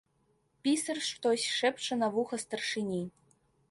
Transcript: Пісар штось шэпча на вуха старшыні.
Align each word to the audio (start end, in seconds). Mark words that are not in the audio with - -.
Пісар 0.67 1.01
штось 1.09 1.47
шэпча 1.59 2.01
на 2.03 2.07
вуха 2.19 2.43
старшыні. 2.49 3.03